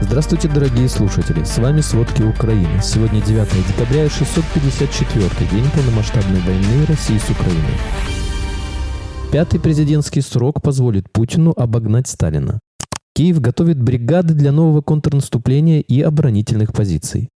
[0.00, 1.42] Здравствуйте, дорогие слушатели!
[1.42, 2.80] С вами «Сводки Украины».
[2.82, 7.74] Сегодня 9 декабря и 654 день полномасштабной войны России с Украиной.
[9.32, 12.60] Пятый президентский срок позволит Путину обогнать Сталина.
[13.12, 17.28] Киев готовит бригады для нового контрнаступления и оборонительных позиций.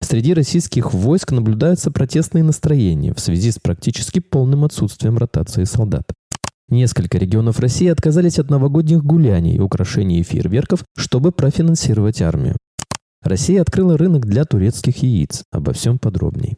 [0.00, 6.04] Среди российских войск наблюдаются протестные настроения в связи с практически полным отсутствием ротации солдат.
[6.68, 12.56] Несколько регионов России отказались от новогодних гуляний, украшений и фейерверков, чтобы профинансировать армию.
[13.22, 15.44] Россия открыла рынок для турецких яиц.
[15.50, 16.56] Обо всем подробней.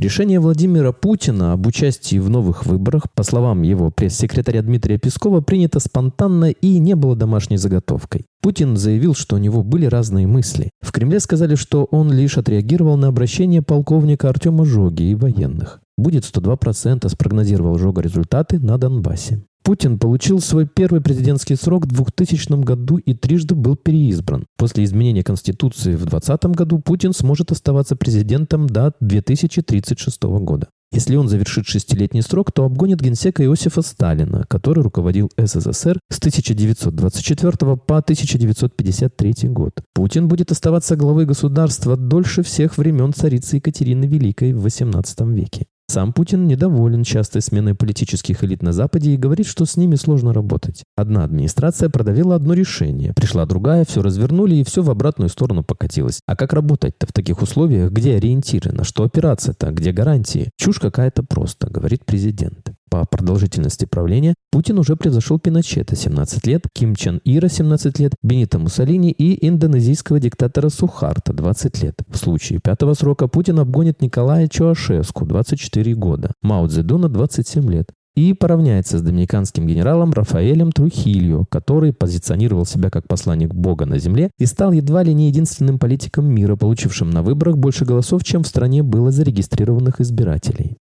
[0.00, 5.78] Решение Владимира Путина об участии в новых выборах, по словам его пресс-секретаря Дмитрия Пескова, принято
[5.78, 8.24] спонтанно и не было домашней заготовкой.
[8.40, 10.70] Путин заявил, что у него были разные мысли.
[10.80, 15.80] В Кремле сказали, что он лишь отреагировал на обращение полковника Артема Жоги и военных.
[16.00, 19.44] Будет 102%, спрогнозировал Жога результаты на Донбассе.
[19.62, 24.46] Путин получил свой первый президентский срок в 2000 году и трижды был переизбран.
[24.56, 30.68] После изменения Конституции в 2020 году Путин сможет оставаться президентом до 2036 года.
[30.90, 37.76] Если он завершит шестилетний срок, то обгонит генсека Иосифа Сталина, который руководил СССР с 1924
[37.76, 39.72] по 1953 год.
[39.92, 45.66] Путин будет оставаться главой государства дольше всех времен царицы Екатерины Великой в XVIII веке.
[45.90, 50.32] Сам Путин недоволен частой сменой политических элит на Западе и говорит, что с ними сложно
[50.32, 50.84] работать.
[50.94, 56.20] Одна администрация продавила одно решение, пришла другая, все развернули и все в обратную сторону покатилось.
[56.28, 57.90] А как работать-то в таких условиях?
[57.90, 58.70] Где ориентиры?
[58.70, 59.72] На что опираться-то?
[59.72, 60.50] Где гарантии?
[60.56, 62.69] Чушь какая-то просто, говорит президент.
[62.90, 68.58] По продолжительности правления Путин уже превзошел Пиночета 17 лет, Ким Чен Ира 17 лет, Бенита
[68.58, 71.94] Муссолини и индонезийского диктатора Сухарта 20 лет.
[72.08, 77.86] В случае пятого срока Путин обгонит Николая Чуашеску 24 года, Мао Цзэдуна 27 лет
[78.16, 84.30] и поравняется с доминиканским генералом Рафаэлем Трухилью, который позиционировал себя как посланник Бога на земле
[84.36, 88.48] и стал едва ли не единственным политиком мира, получившим на выборах больше голосов, чем в
[88.48, 90.76] стране было зарегистрированных избирателей.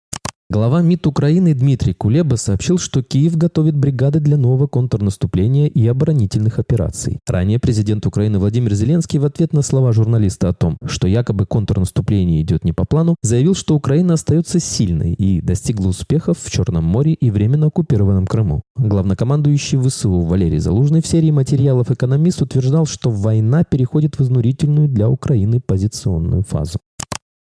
[0.48, 6.60] Глава МИД Украины Дмитрий Кулеба сообщил, что Киев готовит бригады для нового контрнаступления и оборонительных
[6.60, 7.18] операций.
[7.26, 12.44] Ранее президент Украины Владимир Зеленский в ответ на слова журналиста о том, что якобы контрнаступление
[12.44, 17.14] идет не по плану, заявил, что Украина остается сильной и достигла успехов в Черном море
[17.14, 18.62] и временно оккупированном Крыму.
[18.78, 25.10] Главнокомандующий ВСУ Валерий Залужный в серии материалов «Экономист» утверждал, что война переходит в изнурительную для
[25.10, 26.78] Украины позиционную фазу.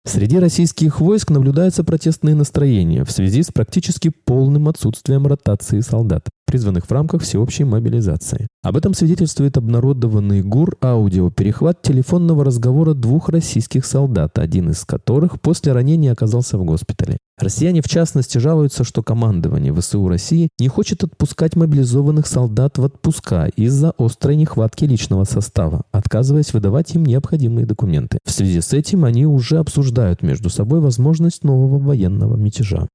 [0.08, 6.86] Среди российских войск наблюдаются протестные настроения в связи с практически полным отсутствием ротации солдат, призванных
[6.86, 8.48] в рамках всеобщей мобилизации.
[8.62, 15.72] Об этом свидетельствует обнародованный ГУР аудиоперехват телефонного разговора двух российских солдат, один из которых после
[15.72, 17.18] ранения оказался в госпитале.
[17.38, 23.46] Россияне, в частности, жалуются, что командование ВСУ России не хочет отпускать мобилизованных солдат в отпуска
[23.56, 28.18] из-за острой нехватки личного состава, отказываясь выдавать им необходимые документы.
[28.24, 32.88] В связи с этим они уже обсуждают между собой возможность нового военного мятежа.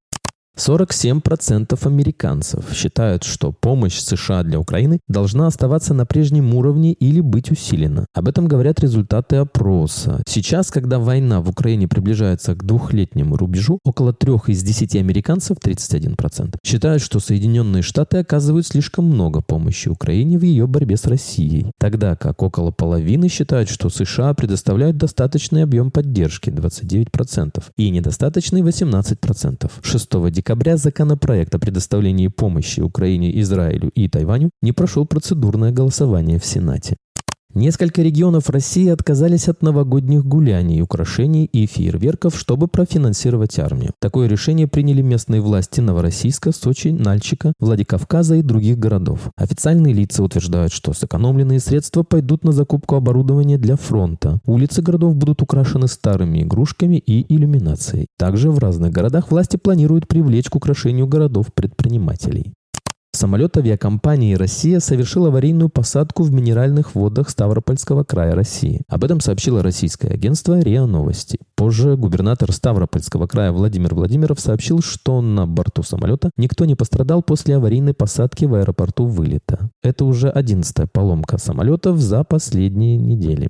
[0.55, 7.49] 47% американцев считают, что помощь США для Украины должна оставаться на прежнем уровне или быть
[7.49, 8.05] усилена.
[8.13, 10.21] Об этом говорят результаты опроса.
[10.27, 16.57] Сейчас, когда война в Украине приближается к двухлетнему рубежу, около трех из десяти американцев, 31%,
[16.63, 22.15] считают, что Соединенные Штаты оказывают слишком много помощи Украине в ее борьбе с Россией, тогда
[22.15, 29.71] как около половины считают, что США предоставляют достаточный объем поддержки, 29%, и недостаточный 18%.
[29.81, 36.37] 6 декабря декабря законопроект о предоставлении помощи Украине, Израилю и Тайваню не прошел процедурное голосование
[36.37, 36.97] в Сенате.
[37.55, 43.91] Несколько регионов России отказались от новогодних гуляний, украшений и фейерверков, чтобы профинансировать армию.
[43.99, 49.29] Такое решение приняли местные власти Новороссийска, Сочи, Нальчика, Владикавказа и других городов.
[49.37, 54.39] Официальные лица утверждают, что сэкономленные средства пойдут на закупку оборудования для фронта.
[54.47, 58.07] Улицы городов будут украшены старыми игрушками и иллюминацией.
[58.17, 62.53] Также в разных городах власти планируют привлечь к украшению городов предпринимателей.
[63.15, 68.81] Самолет авиакомпании «Россия» совершил аварийную посадку в минеральных водах Ставропольского края России.
[68.87, 71.37] Об этом сообщило российское агентство РИА Новости.
[71.55, 77.55] Позже губернатор Ставропольского края Владимир Владимиров сообщил, что на борту самолета никто не пострадал после
[77.55, 79.69] аварийной посадки в аэропорту вылета.
[79.83, 83.47] Это уже одиннадцатая поломка самолетов за последние недели.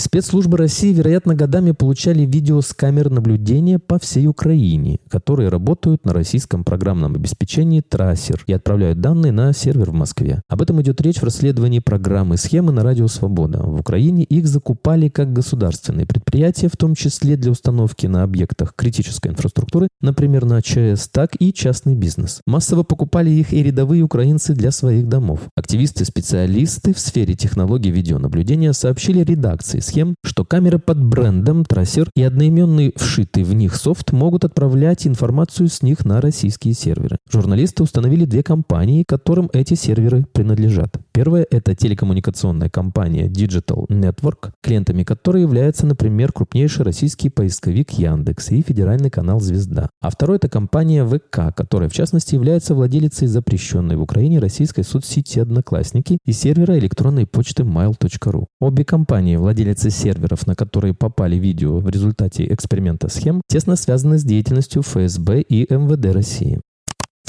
[0.00, 6.14] Спецслужбы России, вероятно, годами получали видео с камер наблюдения по всей Украине, которые работают на
[6.14, 10.40] российском программном обеспечении «Трассер» и отправляют данные на сервер в Москве.
[10.48, 13.62] Об этом идет речь в расследовании программы «Схемы» на Радио Свобода.
[13.62, 19.30] В Украине их закупали как государственные предприятия, в том числе для установки на объектах критической
[19.32, 22.40] инфраструктуры, например, на ЧС, так и частный бизнес.
[22.46, 25.40] Массово покупали их и рядовые украинцы для своих домов.
[25.56, 32.92] Активисты-специалисты в сфере технологий видеонаблюдения сообщили редакции схем, что камеры под брендом Tracer и одноименный
[32.94, 37.18] вшитый в них софт могут отправлять информацию с них на российские серверы.
[37.28, 40.96] Журналисты установили две компании, которым эти серверы принадлежат.
[41.12, 48.62] Первая– это телекоммуникационная компания Digital Network, клиентами которой является, например, крупнейший российский поисковик Яндекс и
[48.62, 49.90] федеральный канал «Звезда».
[50.00, 55.40] А второй– это компания ВК, которая, в частности, является владелицей запрещенной в Украине российской соцсети
[55.40, 58.46] «Одноклассники» и сервера электронной почты mail.ru.
[58.60, 64.18] Обе компании, владельцы владельцы серверов, на которые попали видео в результате эксперимента схем, тесно связаны
[64.18, 66.60] с деятельностью ФСБ и МВД России.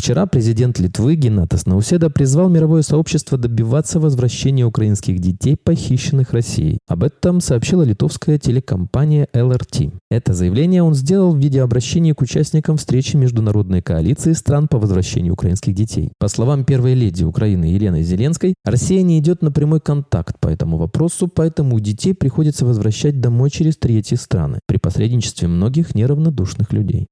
[0.01, 6.79] Вчера президент Литвы Геннатас Науседа призвал мировое сообщество добиваться возвращения украинских детей, похищенных Россией.
[6.87, 9.93] Об этом сообщила литовская телекомпания LRT.
[10.09, 15.33] Это заявление он сделал в виде обращения к участникам встречи Международной коалиции стран по возвращению
[15.33, 16.11] украинских детей.
[16.17, 20.77] По словам первой леди Украины Елены Зеленской, Россия не идет на прямой контакт по этому
[20.77, 27.05] вопросу, поэтому детей приходится возвращать домой через третьи страны при посредничестве многих неравнодушных людей.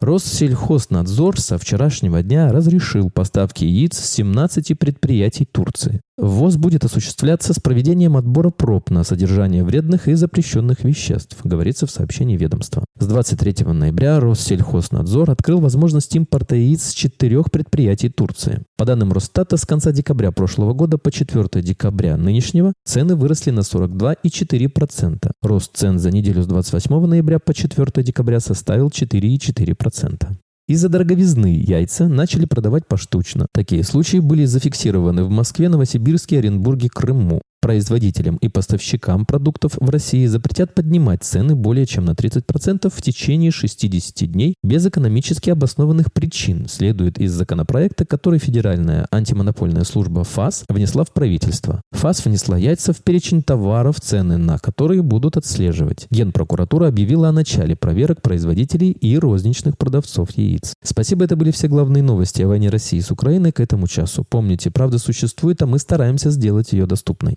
[0.00, 6.00] Россельхознадзор со вчерашнего дня разрешил поставки яиц с 17 предприятий Турции.
[6.16, 11.90] Ввоз будет осуществляться с проведением отбора проб на содержание вредных и запрещенных веществ, говорится в
[11.90, 12.84] сообщении ведомства.
[13.00, 18.62] С 23 ноября Россельхознадзор открыл возможность импорта яиц с четырех предприятий Турции.
[18.76, 23.60] По данным Росстата, с конца декабря прошлого года по 4 декабря нынешнего цены выросли на
[23.60, 25.32] 42,4%.
[25.42, 30.28] Рост цен за неделю с 28 ноября по 4 декабря составил 4,4%.
[30.66, 33.48] Из-за дороговизны яйца начали продавать поштучно.
[33.52, 37.42] Такие случаи были зафиксированы в Москве, Новосибирске, Оренбурге, Крыму.
[37.64, 43.50] Производителям и поставщикам продуктов в России запретят поднимать цены более чем на 30% в течение
[43.50, 51.04] 60 дней без экономически обоснованных причин, следует из законопроекта, который Федеральная антимонопольная служба ФАС внесла
[51.04, 51.80] в правительство.
[51.92, 56.06] ФАС внесла яйца в перечень товаров, цены на которые будут отслеживать.
[56.10, 60.74] Генпрокуратура объявила о начале проверок производителей и розничных продавцов яиц.
[60.82, 64.22] Спасибо, это были все главные новости о войне России с Украиной к этому часу.
[64.22, 67.36] Помните, правда существует, а мы стараемся сделать ее доступной.